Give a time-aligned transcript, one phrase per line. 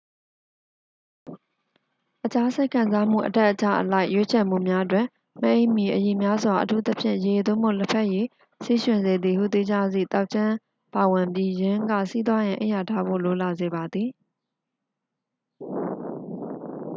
[2.25, 5.05] အခြား စိတ်ခံစားမှု အတက်အကျအလိုက် ရွေးချယ်မှုများတွင်
[5.41, 8.25] မအိပ်မီ အရည်များစွာ အထူးသဖြင့် ရေ သို့မဟုတ် လက်ဖက်ရည်၊
[8.65, 10.53] ဆီးရွှင်စေသည်ဟု သိကြသည့် သောက်ခြင်း
[10.93, 14.09] ပါဝင်ပြီး ယင်းက ဆီးသွားရန် အိပ်ယာထဖို့ လိုလာစေပါသည်။